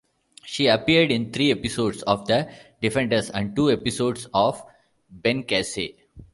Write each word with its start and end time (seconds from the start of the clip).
She 0.43 0.65
appeared 0.65 1.11
in 1.11 1.31
three 1.31 1.51
episodes 1.51 2.01
of 2.01 2.25
"The 2.25 2.51
Defenders" 2.81 3.29
and 3.29 3.55
two 3.55 3.69
episodes 3.69 4.25
of 4.33 4.59
"Ben 5.11 5.43
Casey". 5.43 5.95